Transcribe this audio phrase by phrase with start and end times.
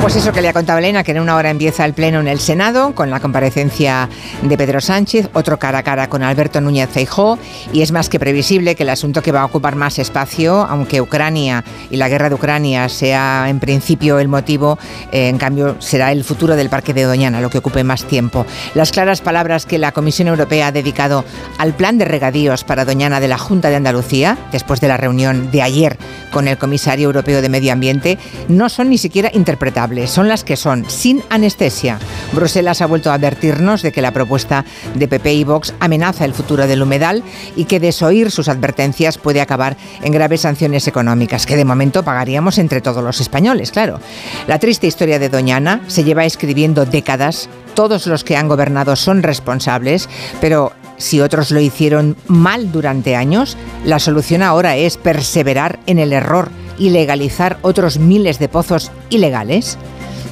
[0.00, 2.28] Pues eso que le ha contado Elena, que en una hora empieza el pleno en
[2.28, 4.08] el Senado con la comparecencia
[4.42, 7.38] de Pedro Sánchez, otro cara a cara con Alberto Núñez Feijó,
[7.72, 11.00] y es más que previsible que el asunto que va a ocupar más espacio, aunque
[11.00, 14.78] Ucrania y la guerra de Ucrania sea en principio el motivo,
[15.10, 18.46] eh, en cambio será el futuro del Parque de Doñana lo que ocupe más tiempo.
[18.74, 21.24] Las claras palabras que la Comisión Europea ha dedicado
[21.58, 25.50] al plan de regadíos para Doñana de la Junta de Andalucía, después de la reunión
[25.50, 25.98] de ayer
[26.30, 30.56] con el comisario europeo de Medio Ambiente, no son ni siquiera interpretables son las que
[30.56, 31.98] son, sin anestesia.
[32.32, 34.64] Bruselas ha vuelto a advertirnos de que la propuesta
[34.94, 37.22] de PP y Vox amenaza el futuro del humedal
[37.54, 42.58] y que desoír sus advertencias puede acabar en graves sanciones económicas, que de momento pagaríamos
[42.58, 44.00] entre todos los españoles, claro.
[44.46, 47.48] La triste historia de Doñana se lleva escribiendo décadas.
[47.74, 50.08] Todos los que han gobernado son responsables,
[50.40, 56.12] pero si otros lo hicieron mal durante años, la solución ahora es perseverar en el
[56.12, 59.78] error y legalizar otros miles de pozos ilegales?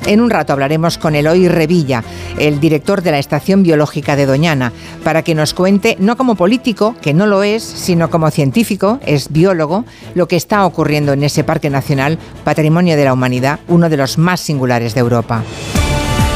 [0.07, 2.05] En un rato hablaremos con Eloy Revilla,
[2.39, 4.71] el director de la Estación Biológica de Doñana,
[5.03, 9.33] para que nos cuente, no como político, que no lo es, sino como científico, es
[9.33, 13.97] biólogo, lo que está ocurriendo en ese Parque Nacional, Patrimonio de la Humanidad, uno de
[13.97, 15.43] los más singulares de Europa.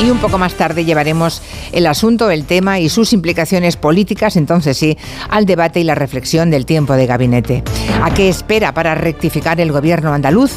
[0.00, 4.77] Y un poco más tarde llevaremos el asunto, el tema y sus implicaciones políticas, entonces
[4.77, 4.96] sí,
[5.28, 7.64] al debate y la reflexión del tiempo de gabinete.
[8.02, 10.52] ¿A qué espera para rectificar el gobierno andaluz?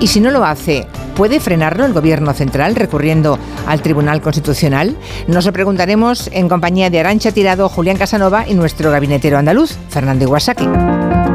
[0.00, 4.96] Y si no lo hace, ¿puede frenarlo el gobierno central recurriendo al Tribunal Constitucional?
[5.26, 10.24] Nos lo preguntaremos en compañía de Arancha Tirado, Julián Casanova y nuestro gabinetero andaluz, Fernando
[10.24, 11.18] Iwasaki.